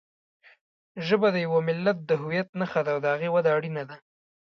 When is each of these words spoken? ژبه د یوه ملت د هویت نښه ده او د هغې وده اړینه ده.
ژبه 1.07 1.27
د 1.31 1.37
یوه 1.45 1.59
ملت 1.69 1.97
د 2.05 2.11
هویت 2.21 2.49
نښه 2.59 2.81
ده 2.85 2.89
او 2.93 2.99
د 3.03 3.05
هغې 3.13 3.29
وده 3.35 3.49
اړینه 3.57 3.83
ده. 3.89 3.95